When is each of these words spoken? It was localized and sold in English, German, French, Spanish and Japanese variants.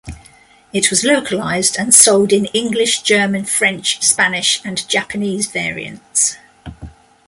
It 0.73 0.89
was 0.89 1.03
localized 1.03 1.77
and 1.77 1.93
sold 1.93 2.33
in 2.33 2.45
English, 2.55 3.03
German, 3.03 3.45
French, 3.45 4.01
Spanish 4.01 4.59
and 4.65 4.83
Japanese 4.89 5.45
variants. 5.45 6.37